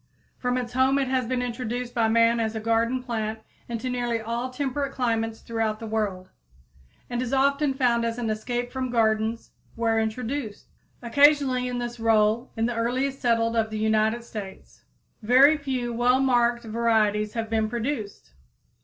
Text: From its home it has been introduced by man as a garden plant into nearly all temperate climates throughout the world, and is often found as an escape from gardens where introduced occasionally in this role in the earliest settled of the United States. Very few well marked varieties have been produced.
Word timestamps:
From 0.39 0.57
its 0.57 0.73
home 0.73 0.97
it 0.97 1.07
has 1.09 1.27
been 1.27 1.43
introduced 1.43 1.93
by 1.93 2.07
man 2.07 2.39
as 2.39 2.55
a 2.55 2.59
garden 2.59 3.03
plant 3.03 3.37
into 3.69 3.87
nearly 3.87 4.19
all 4.19 4.49
temperate 4.49 4.91
climates 4.91 5.41
throughout 5.41 5.79
the 5.79 5.85
world, 5.85 6.31
and 7.07 7.21
is 7.21 7.31
often 7.33 7.75
found 7.75 8.03
as 8.03 8.17
an 8.17 8.27
escape 8.31 8.71
from 8.71 8.89
gardens 8.89 9.51
where 9.75 9.99
introduced 9.99 10.65
occasionally 11.03 11.67
in 11.67 11.77
this 11.77 11.99
role 11.99 12.49
in 12.57 12.65
the 12.65 12.73
earliest 12.75 13.21
settled 13.21 13.55
of 13.55 13.69
the 13.69 13.77
United 13.77 14.23
States. 14.23 14.85
Very 15.21 15.55
few 15.55 15.93
well 15.93 16.19
marked 16.19 16.63
varieties 16.63 17.33
have 17.33 17.47
been 17.47 17.69
produced. 17.69 18.33